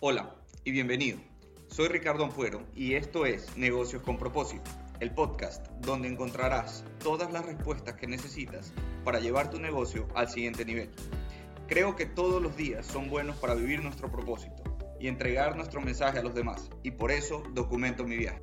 [0.00, 1.18] Hola y bienvenido.
[1.68, 7.46] Soy Ricardo Ampuero y esto es Negocios con propósito, el podcast donde encontrarás todas las
[7.46, 8.74] respuestas que necesitas
[9.04, 10.90] para llevar tu negocio al siguiente nivel.
[11.66, 14.62] Creo que todos los días son buenos para vivir nuestro propósito
[15.00, 18.42] y entregar nuestro mensaje a los demás y por eso documento mi viaje.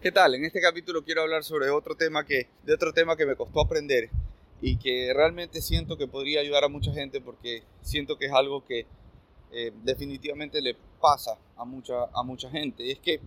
[0.00, 0.34] ¿Qué tal?
[0.34, 3.60] En este capítulo quiero hablar sobre otro tema que de otro tema que me costó
[3.60, 4.08] aprender
[4.62, 8.64] y que realmente siento que podría ayudar a mucha gente porque siento que es algo
[8.64, 8.86] que
[9.52, 12.84] eh, definitivamente le pasa a mucha, a mucha gente.
[12.84, 13.20] Y es que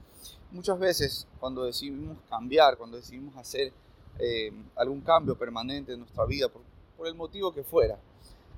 [0.51, 3.71] muchas veces cuando decidimos cambiar, cuando decidimos hacer
[4.17, 6.61] eh, algún cambio permanente en nuestra vida, por,
[7.05, 7.99] el motivo que fuera,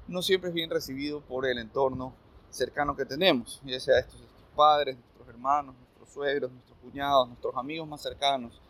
[0.08, 2.14] no siempre es bien recibido por el entorno
[2.50, 7.54] cercano que tenemos, ya sea estos, estos padres, nuestros hermanos, nuestros suegros, nuestros cuñados, nuestros
[7.58, 8.62] amigos más cercanos.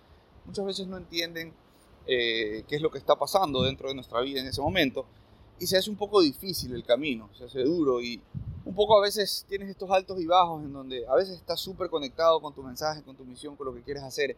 [0.45, 1.53] Muchas veces no entienden
[2.07, 5.05] eh, qué es lo que está pasando dentro de nuestra vida en ese momento.
[5.59, 8.21] Y se hace un poco difícil el camino, se hace duro y
[8.67, 11.89] un poco a veces tienes estos altos y bajos en donde a veces estás súper
[11.89, 14.35] conectado con tu mensaje, con tu misión, con lo que quieres hacer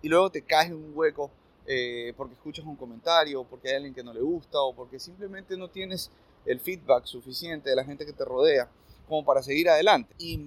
[0.00, 1.30] y luego te caes en un hueco
[1.66, 4.98] eh, porque escuchas un comentario, o porque hay alguien que no le gusta o porque
[4.98, 6.10] simplemente no tienes
[6.44, 8.68] el feedback suficiente de la gente que te rodea
[9.08, 10.14] como para seguir adelante.
[10.18, 10.40] Y,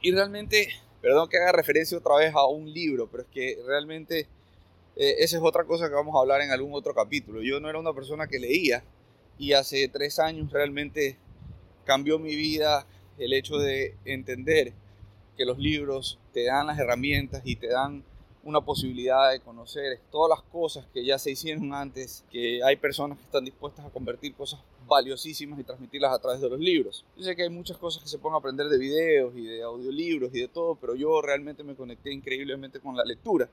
[0.00, 0.68] y realmente,
[1.00, 4.20] perdón que haga referencia otra vez a un libro, pero es que realmente
[4.96, 7.42] eh, esa es otra cosa que vamos a hablar en algún otro capítulo.
[7.42, 8.82] Yo no era una persona que leía
[9.38, 11.18] y hace tres años realmente
[11.84, 12.86] cambió mi vida
[13.18, 14.72] el hecho de entender
[15.36, 18.04] que los libros te dan las herramientas y te dan
[18.42, 23.18] una posibilidad de conocer todas las cosas que ya se hicieron antes, que hay personas
[23.18, 27.04] que están dispuestas a convertir cosas valiosísimas y transmitirlas a través de los libros.
[27.16, 30.34] Yo sé que hay muchas cosas que se pueden aprender de videos y de audiolibros
[30.34, 33.48] y de todo, pero yo realmente me conecté increíblemente con la lectura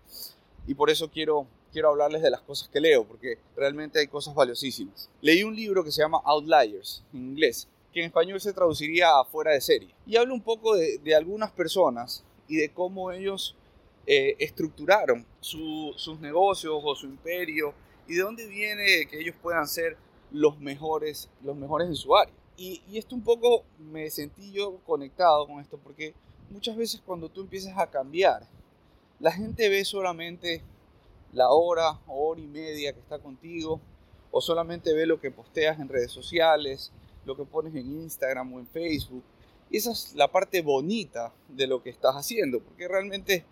[0.68, 4.36] y por eso quiero, quiero hablarles de las cosas que leo, porque realmente hay cosas
[4.36, 5.10] valiosísimas.
[5.22, 9.26] Leí un libro que se llama Outliers, en inglés, que en español se traduciría a
[9.26, 9.94] fuera de serie.
[10.06, 13.56] Y habla un poco de, algunas personas y de cómo ellos
[14.06, 17.74] eh, estructuraron su, sus negocios o su imperio
[18.08, 19.98] y de dónde viene que ellos puedan ser
[20.32, 22.34] los mejores, los mejores en su área.
[22.56, 26.14] Y, y esto un poco me sentí yo conectado con esto porque
[26.50, 28.48] muchas veces cuando tú empiezas a cambiar
[29.20, 30.62] la gente ve solamente
[31.34, 33.82] la hora hora y media que está contigo,
[34.32, 36.92] o solamente ve lo que posteas en redes sociales,
[37.28, 39.24] lo que pones en Instagram o en Facebook.
[39.70, 43.46] Y esa es la parte bonita de lo que estás haciendo, porque realmente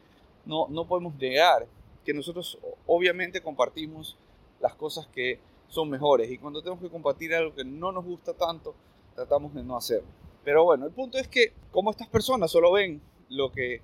[0.45, 1.67] no, no podemos negar
[2.05, 4.17] que nosotros obviamente compartimos
[4.61, 8.33] las cosas que son mejores y cuando tenemos que compartir algo que no nos gusta
[8.33, 8.73] tanto,
[9.13, 10.07] tratamos de no hacerlo.
[10.43, 13.81] Pero bueno, el punto es que como estas personas solo ven lo que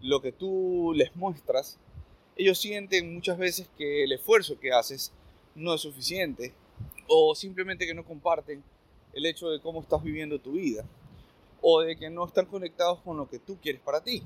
[0.00, 1.78] lo que tú les muestras,
[2.36, 5.12] ellos sienten muchas veces que el esfuerzo que haces
[5.54, 6.54] no es suficiente
[7.06, 8.64] o simplemente que no comparten
[9.12, 10.84] el hecho de cómo estás viviendo tu vida
[11.60, 14.22] o de que no están conectados con lo que tú quieres para ti.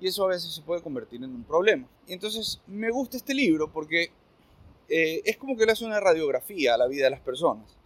[0.00, 1.88] Y eso a veces se puede convertir en un problema.
[2.06, 4.10] Y entonces me gusta este libro porque
[4.88, 7.76] eh, es como que le hace una radiografía a la vida de las personas.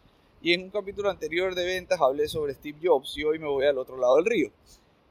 [0.43, 3.65] Y en un capítulo anterior de ventas hablé sobre Steve Jobs y hoy me voy
[3.65, 4.51] al otro lado del río.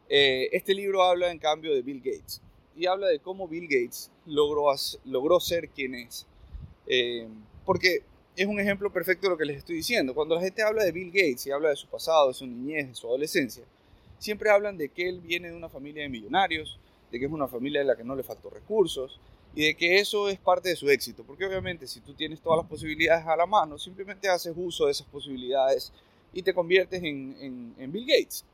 [0.10, 2.42] Eh, este libro habla en cambio de Bill Gates
[2.76, 4.66] y habla de cómo Bill Gates logró,
[5.06, 6.28] logró ser quien es.
[6.86, 7.28] Eh,
[7.66, 8.04] porque
[8.36, 10.14] es un ejemplo perfecto de lo que les estoy diciendo.
[10.14, 12.88] Cuando la gente habla de Bill Gates y habla de su pasado, de su niñez,
[12.88, 13.64] de su adolescencia,
[14.19, 16.80] siempre hablan de que él viene de una familia de millonarios,
[17.12, 19.19] de que es una familia en la que no le faltó recursos
[19.53, 21.24] y de que eso es parte de su éxito.
[21.24, 24.92] Porque obviamente si tú tienes todas las posibilidades a la mano, simplemente haces uso de
[24.92, 25.92] esas posibilidades
[26.34, 28.46] y te conviertes en, en, en Bill Gates.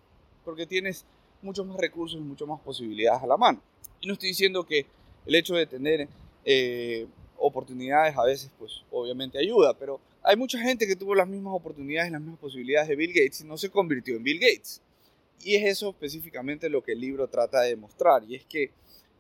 [0.44, 1.06] Porque tienes
[1.42, 3.62] muchos más recursos y muchas más posibilidades a la mano.
[4.02, 4.86] Y no estoy diciendo que
[5.26, 6.08] el hecho de tener
[6.46, 7.06] eh,
[7.48, 12.10] oportunidades a veces, pues obviamente ayuda, pero hay mucha gente que tuvo las mismas oportunidades
[12.10, 14.82] y las mismas posibilidades de Bill Gates y no se convirtió en Bill Gates.
[15.44, 18.72] Y es eso específicamente lo que el libro trata de demostrar, y es que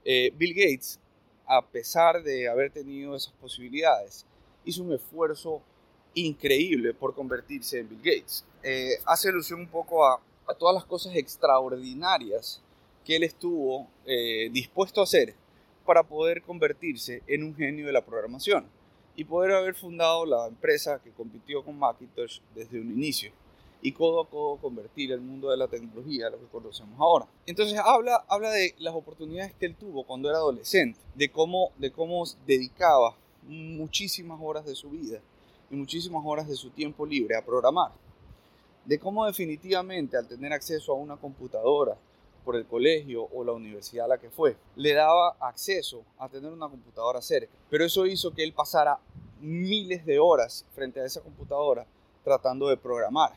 [0.03, 0.99] eh, Bill Gates,
[1.45, 4.25] a pesar de haber tenido esas posibilidades,
[4.65, 5.61] hizo un esfuerzo
[6.13, 8.45] increíble por convertirse en Bill Gates.
[8.63, 12.62] Eh, hace alusión un poco a, a todas las cosas extraordinarias
[13.06, 15.35] que él estuvo eh, dispuesto a hacer
[15.88, 18.68] para poder convertirse en un genio de la programación
[19.16, 23.31] y poder haber fundado la empresa que compitió con Macintosh desde un inicio
[23.81, 27.25] y codo a codo convertir el mundo de la tecnología a lo que conocemos ahora.
[27.45, 31.92] Entonces habla, habla de las oportunidades que él tuvo cuando era adolescente, de cómo, de
[31.92, 35.22] cómo dedicaba muchísimas horas de su vida
[35.72, 37.92] y muchísimas horas de su tiempo libre a programar
[38.88, 41.98] de cómo definitivamente al tener acceso a una computadora
[42.47, 46.49] por el colegio o la universidad a la que fue, le daba acceso a tener
[46.49, 47.53] una computadora cerca.
[47.69, 48.99] Pero eso hizo que él pasara
[49.41, 51.85] miles de horas frente a esa computadora
[52.23, 53.33] tratando de programar,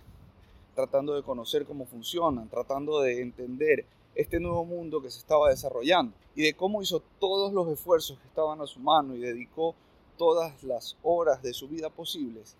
[0.77, 3.85] tratando de conocer cómo funcionan, tratando de entender
[4.15, 8.29] este nuevo mundo que se estaba desarrollando y de cómo hizo todos los esfuerzos que
[8.29, 9.75] estaban a su mano y dedicó
[10.19, 12.55] todas las horas de su vida posibles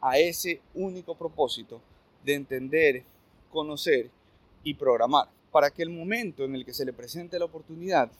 [0.00, 1.80] a ese único propósito
[2.24, 3.02] de entender,
[3.50, 4.08] conocer
[4.62, 8.10] y programar para que el momento en el que se le presente la oportunidad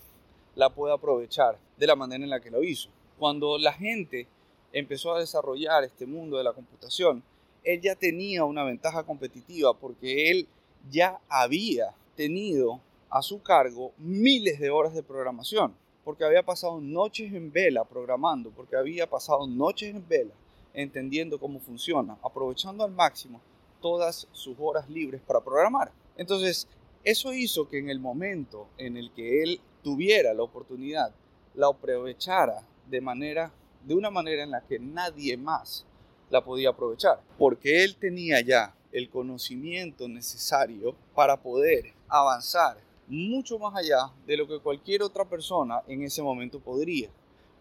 [0.55, 2.88] la pueda aprovechar de la manera en la que lo hizo.
[3.19, 4.26] Cuando la gente
[4.73, 7.23] empezó a desarrollar este mundo de la computación,
[7.62, 10.49] él ya tenía una ventaja competitiva porque él
[10.90, 12.81] ya había tenido
[13.11, 15.75] a su cargo miles de horas de programación,
[16.05, 20.34] porque había pasado noches en vela programando, porque había pasado noches en vela
[20.75, 23.40] entendiendo cómo funciona, aprovechando al máximo
[23.81, 25.90] todas sus horas libres para programar.
[26.17, 26.69] Entonces,
[27.06, 31.14] eso hizo que en el momento en el que él tuviera la oportunidad,
[31.55, 33.53] la aprovechara de manera
[33.85, 35.87] de una manera en la que nadie más
[36.31, 43.76] la podía aprovechar, porque él tenía ya el conocimiento necesario para poder avanzar mucho más
[43.76, 47.08] allá de lo que cualquier otra persona en ese momento podría,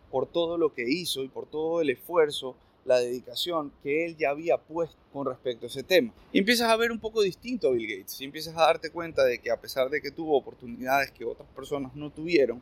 [0.09, 4.29] por todo lo que hizo y por todo el esfuerzo, la dedicación que él ya
[4.29, 6.13] había puesto con respecto a ese tema.
[6.31, 9.25] Y empiezas a ver un poco distinto a Bill Gates, y empiezas a darte cuenta
[9.25, 12.61] de que a pesar de que tuvo oportunidades que otras personas no tuvieron,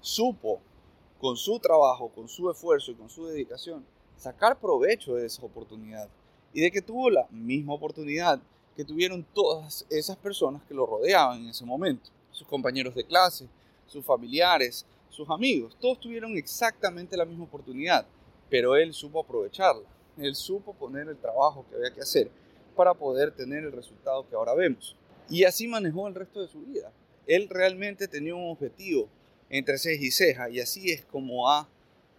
[0.00, 0.60] supo
[1.18, 3.84] con su trabajo, con su esfuerzo y con su dedicación
[4.16, 6.08] sacar provecho de esa oportunidad
[6.52, 8.40] y de que tuvo la misma oportunidad
[8.76, 12.10] que tuvieron todas esas personas que lo rodeaban en ese momento.
[12.30, 13.48] Sus compañeros de clase,
[13.86, 18.06] sus familiares, sus amigos, todos tuvieron exactamente la misma oportunidad,
[18.54, 19.82] pero él supo aprovecharla.
[20.16, 22.30] Él supo poner el trabajo que había que hacer
[22.76, 24.94] para poder tener el resultado que ahora vemos.
[25.28, 26.92] Y así manejó el resto de su vida.
[27.26, 29.08] Él realmente tenía un objetivo
[29.50, 31.68] entre ceja y ceja y así es como ha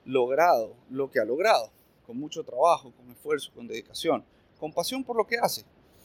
[0.03, 1.71] logrado lo que ha logrado
[2.05, 4.21] con mucho trabajo, con esfuerzo, con dedicación,
[4.59, 5.63] con pasión por lo que hace.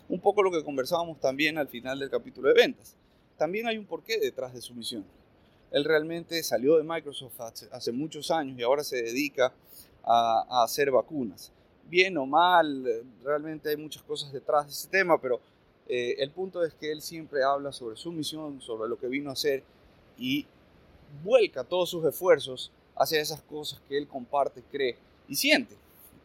[0.08, 2.94] Un poco lo que conversábamos también al final del capítulo de ventas.
[3.36, 5.04] También hay un porqué detrás de su misión.
[5.72, 7.40] Él realmente salió de Microsoft
[7.72, 9.52] hace, muchos años y ahora se dedica
[10.04, 11.52] a, hacer vacunas.
[11.88, 12.86] Bien o mal,
[13.22, 15.40] realmente hay muchas cosas detrás de ese tema, pero
[15.88, 19.30] eh, el punto es que él siempre habla sobre su misión, sobre lo que vino
[19.30, 19.64] a hacer
[20.16, 20.46] y
[21.24, 24.96] vuelca todos sus esfuerzos hacia esas cosas que él comparte, cree
[25.28, 25.76] y siente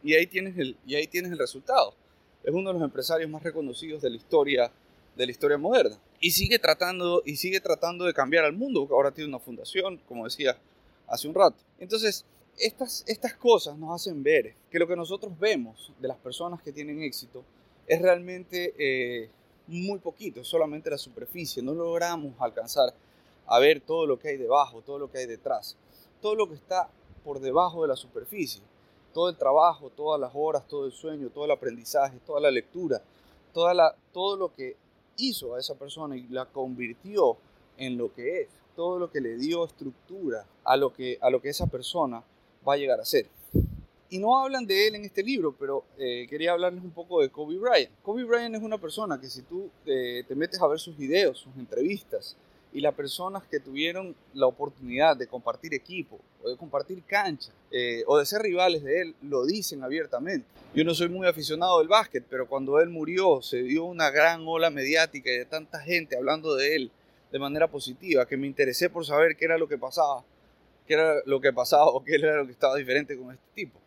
[0.06, 1.96] y ahí tienes el, y ahí tienes el resultado.
[2.44, 4.72] Es uno de los empresarios más reconocidos de la historia,
[5.16, 5.98] de la historia moderna.
[6.20, 10.26] Y sigue tratando, y sigue tratando de cambiar al mundo, ahora tiene una fundación, como
[10.26, 10.56] decía
[11.08, 11.58] hace un rato.
[11.80, 12.24] Entonces,
[12.58, 16.72] estas, estas cosas nos hacen ver que lo que nosotros vemos de las personas que
[16.72, 17.44] tienen éxito
[17.88, 19.30] es realmente eh,
[19.68, 21.62] muy poquito, solamente la superficie.
[21.62, 22.94] No logramos alcanzar
[23.48, 25.76] a ver todo lo que hay debajo, todo lo que hay detrás,
[26.22, 26.90] todo lo que está
[27.24, 28.62] por debajo de la superficie.
[29.14, 33.02] Todo el trabajo, todas las horas, todo el sueño, todo el aprendizaje, toda la lectura,
[33.54, 34.76] toda la, todo lo que
[35.18, 37.38] hizo a esa persona y la convirtió
[37.78, 41.42] en lo que es, todo lo que le dio estructura a lo que, a lo
[41.42, 42.24] que esa persona
[42.68, 43.28] va a llegar a ser.
[44.10, 47.30] Y no hablan de él en este libro, pero eh, quería hablarles un poco de
[47.30, 47.92] Kobe Bryant.
[48.04, 51.40] Kobe Bryant es una persona que si tú eh, te metes a ver sus videos,
[51.40, 52.38] sus entrevistas,
[52.76, 58.04] y las personas que tuvieron la oportunidad de compartir equipo o de compartir cancha eh,
[58.06, 60.46] o de ser rivales de él lo dicen abiertamente.
[60.74, 64.44] Yo no soy muy aficionado del básquet, pero cuando él murió se dio una gran
[64.46, 66.92] ola mediática y de tanta gente hablando de él
[67.32, 70.26] de manera positiva que me interesé por saber qué era lo que pasaba,
[70.86, 73.80] qué era lo que pasaba o qué era lo que estaba diferente con este tipo.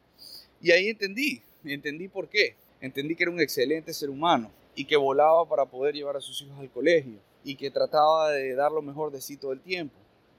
[0.60, 2.56] Y ahí entendí, entendí por qué.
[2.80, 6.40] Entendí que era un excelente ser humano y que volaba para poder llevar a sus
[6.42, 9.96] hijos al colegio y que trataba de dar lo mejor de sí todo el tiempo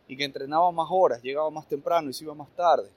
[0.07, 2.89] y que entrenaba más horas, llegaba más temprano y se iba más tarde.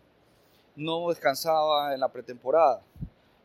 [0.74, 2.82] No descansaba en la pretemporada.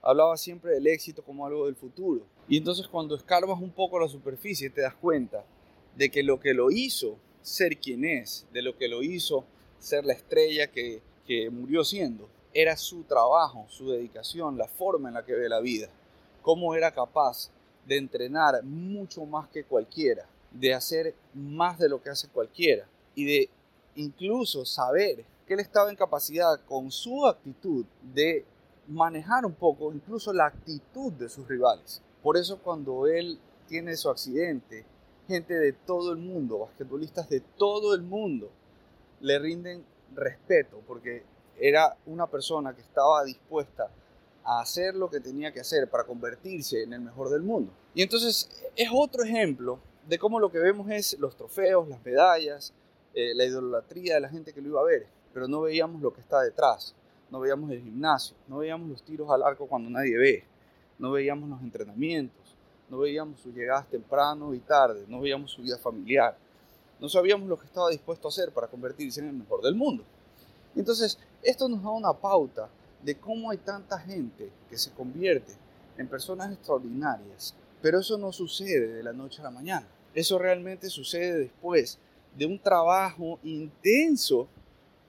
[0.02, 2.26] Hablaba siempre del éxito como algo del futuro.
[2.48, 5.44] Y entonces cuando escarbas un poco la superficie te das cuenta
[5.96, 9.46] de que lo que lo hizo ser quien es, de lo que lo hizo
[9.79, 15.15] ser la estrella que, que murió siendo, era su trabajo, su dedicación, la forma en
[15.15, 15.89] la que ve la vida,
[16.41, 17.51] cómo era capaz
[17.86, 23.25] de entrenar mucho más que cualquiera, de hacer más de lo que hace cualquiera y
[23.25, 23.50] de
[23.96, 28.46] incluso saber que él estaba en capacidad con su actitud de
[28.88, 32.01] manejar un poco incluso la actitud de sus rivales.
[32.22, 34.86] Por eso cuando él tiene su accidente,
[35.27, 38.50] gente de todo el mundo, basquetbolistas de todo el mundo,
[39.22, 39.84] le rinden
[40.14, 41.24] respeto porque
[41.60, 43.90] era una persona que estaba dispuesta
[44.44, 47.72] a hacer lo que tenía que hacer para convertirse en el mejor del mundo.
[47.94, 52.74] Y entonces es otro ejemplo de cómo lo que vemos es los trofeos, las medallas,
[53.14, 56.14] eh, la idolatría de la gente que lo iba a ver, pero no veíamos lo
[56.14, 56.96] que está detrás,
[57.30, 60.44] no veíamos el gimnasio, no veíamos los tiros al arco cuando nadie ve,
[60.98, 62.56] no veíamos los entrenamientos,
[62.90, 66.38] no veíamos sus llegadas temprano y tarde, no veíamos su vida familiar,
[67.00, 70.04] no sabíamos lo que estaba dispuesto a hacer para convertirse en el mejor del mundo.
[70.75, 72.70] Entonces, esto nos da una pauta
[73.04, 75.54] de cómo hay tanta gente que se convierte
[75.98, 79.88] en personas extraordinarias, pero eso no sucede de la noche a la mañana.
[80.13, 82.00] Eso realmente sucede después
[82.36, 84.48] de un trabajo intenso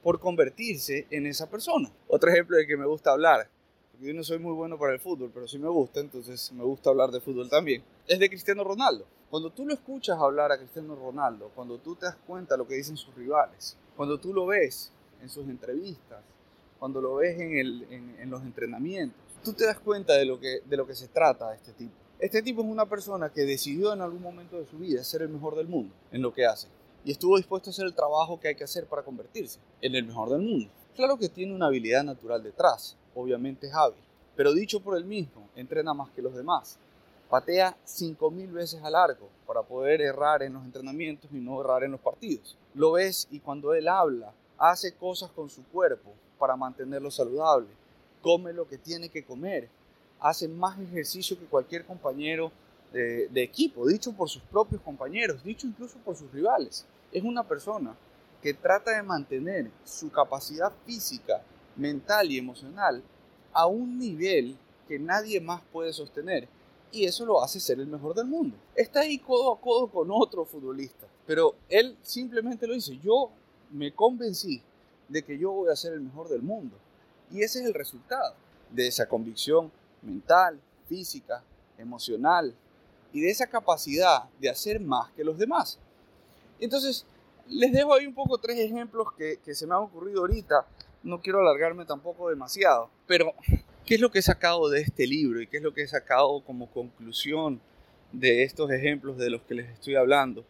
[0.02, 1.90] por convertirse en esa persona.
[2.09, 3.49] Otro ejemplo de que me gusta hablar,
[3.90, 6.64] porque yo no soy muy bueno para el fútbol, pero sí me gusta, entonces me
[6.64, 9.07] gusta hablar de fútbol también, es de Cristiano Ronaldo.
[9.30, 12.66] Cuando tú lo escuchas hablar a Cristiano Ronaldo, cuando tú te das cuenta de lo
[12.66, 16.23] que dicen sus rivales, cuando tú lo ves en sus entrevistas,
[16.78, 20.87] cuando lo ves en, los entrenamientos, tú te das cuenta de lo, que, de lo
[20.87, 21.94] que se trata este tipo.
[22.18, 25.28] Este tipo es una persona que decidió en algún momento de su vida ser el
[25.28, 26.68] mejor del mundo en lo que hace
[27.04, 30.04] y estuvo dispuesto a hacer el trabajo que hay que hacer para convertirse en el
[30.04, 30.68] mejor del mundo.
[30.97, 34.02] Claro que tiene una habilidad natural detrás, obviamente es hábil,
[34.35, 36.78] pero dicho por él mismo, entrena más que los demás.
[37.28, 41.92] Patea 5.000 veces al arco para poder errar en los entrenamientos y no errar en
[41.92, 42.56] los partidos.
[42.75, 47.68] Lo ves y cuando él habla, hace cosas con su cuerpo para mantenerlo saludable.
[48.23, 49.68] Come lo que tiene que comer.
[50.20, 52.50] Hace más ejercicio que cualquier compañero
[52.92, 56.87] de, equipo, dicho por sus propios compañeros, dicho incluso por sus rivales.
[57.12, 57.94] Es una persona
[58.42, 61.42] que trata de mantener su capacidad física,
[61.76, 63.02] mental y emocional
[63.52, 64.56] a un nivel
[64.87, 66.49] que nadie más puede sostener.
[66.90, 68.57] Y eso lo hace ser el mejor del mundo.
[68.75, 71.07] Está ahí codo a codo con otro futbolista.
[71.26, 72.99] Pero él simplemente lo dice.
[72.99, 73.30] Yo
[73.71, 74.62] me convencí
[75.09, 76.76] de que yo voy a ser el mejor del mundo.
[77.30, 78.35] Y ese es el resultado
[78.71, 79.71] de esa convicción
[80.02, 81.42] mental, física,
[81.76, 82.54] emocional,
[83.12, 85.78] y de esa capacidad de hacer más que los demás.
[86.61, 87.07] Entonces,
[87.49, 90.66] les dejo ahí un poco tres ejemplos que, se me han ocurrido ahorita.
[91.02, 93.33] No quiero alargarme tampoco demasiado, pero
[93.88, 95.88] ¿qué es lo que he sacado de este libro y qué es lo que he
[95.88, 97.59] sacado como conclusión
[98.12, 100.45] de estos ejemplos de los que les estoy hablando?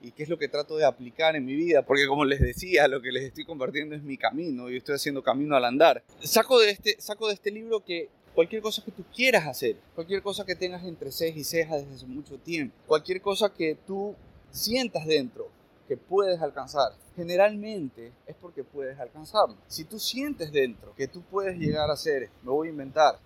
[0.00, 2.86] y qué es lo que trato de aplicar en mi vida, porque como les decía,
[2.88, 6.04] lo que les estoy compartiendo es mi camino, y estoy haciendo camino al andar.
[6.20, 10.20] Saco de este, saco de este libro que cualquier cosa que tú quieras hacer, cualquier
[10.20, 14.14] cosa que tengas entre ceja y ceja desde hace mucho tiempo, cualquier cosa que tú
[14.50, 15.48] sientas dentro
[15.96, 19.56] puedes alcanzar, generalmente es porque puedes alcanzarlo.
[19.66, 23.18] Si tú sientes dentro que tú puedes llegar a ser, me voy a inventar,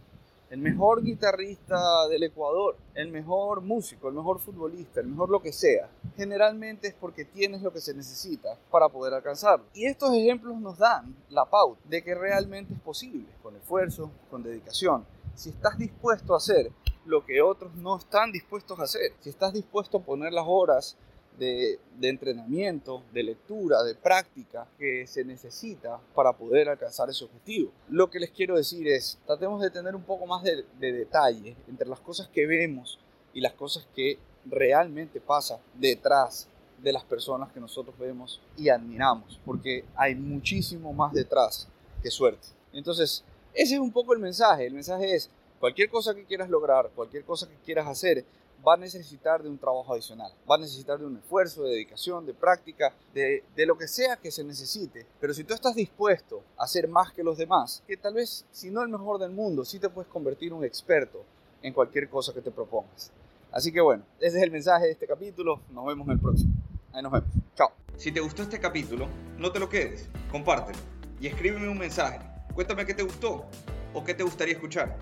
[0.50, 5.52] el mejor guitarrista del Ecuador, el mejor músico, el mejor futbolista, el mejor lo que
[5.52, 9.66] sea, generalmente es porque tienes lo que se necesita para poder alcanzarlo.
[9.75, 14.42] Y estos ejemplos nos dan la pauta de que realmente es posible, con esfuerzo, con
[14.42, 15.04] dedicación.
[15.34, 16.72] Si estás dispuesto a hacer
[17.04, 20.96] lo que otros no están dispuestos a hacer, si estás dispuesto a poner las horas
[21.38, 27.73] de, entrenamiento, de lectura, de práctica que se necesita para poder alcanzar ese objetivo.
[27.88, 31.57] Lo que les quiero decir es, tratemos de tener un poco más de, de detalle
[31.68, 32.99] entre las cosas que vemos
[33.33, 36.49] y las cosas que realmente pasa detrás
[36.83, 41.68] de las personas que nosotros vemos y admiramos, porque hay muchísimo más detrás
[42.02, 42.49] que suerte.
[42.73, 44.66] Entonces, ese es un poco el mensaje.
[44.66, 48.25] El mensaje es, cualquier cosa que quieras lograr, cualquier cosa que quieras hacer,
[48.66, 52.26] va a necesitar de un trabajo adicional, va a necesitar de un esfuerzo, de dedicación,
[52.26, 55.06] de práctica, de, lo que sea que se necesite.
[55.20, 58.70] Pero si tú estás dispuesto a hacer más que los demás, que tal vez si
[58.70, 61.24] no el mejor del mundo, sí te puedes convertir en un experto
[61.62, 63.10] en cualquier cosa que te propongas.
[63.50, 65.60] Así que bueno, ese es el mensaje de este capítulo.
[65.70, 66.52] Nos vemos en el próximo.
[66.92, 67.28] Ahí nos vemos.
[67.54, 67.72] Chao.
[67.96, 70.78] Si te gustó este capítulo, no te lo quedes, compártelo
[71.20, 72.20] y escríbeme un mensaje.
[72.54, 73.46] Cuéntame qué te gustó
[73.94, 74.96] o qué te gustaría escuchar.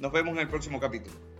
[0.00, 1.33] Nos vemos en el próximo capítulo.